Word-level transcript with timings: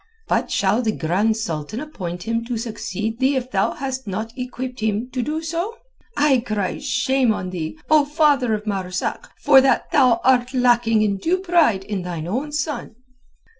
"But 0.27 0.49
shall 0.49 0.81
the 0.81 0.93
Grand 0.93 1.37
Sultan 1.37 1.79
appoint 1.79 2.23
him 2.23 2.43
to 2.45 2.57
succeed 2.57 3.19
thee 3.19 3.35
if 3.35 3.51
thou 3.51 3.73
hast 3.73 4.07
not 4.07 4.33
equipped 4.35 4.79
him 4.79 5.11
so 5.13 5.21
to 5.21 5.21
do? 5.43 5.73
I 6.17 6.39
cry 6.39 6.79
shame 6.79 7.31
on 7.31 7.51
thee, 7.51 7.77
O 7.87 8.03
father 8.03 8.55
of 8.55 8.65
Marzak, 8.65 9.29
for 9.37 9.61
that 9.61 9.91
thou 9.91 10.19
art 10.23 10.55
lacking 10.55 11.03
in 11.03 11.17
due 11.17 11.37
pride 11.37 11.83
in 11.83 12.01
thine 12.01 12.27
own 12.27 12.51
son." 12.51 12.95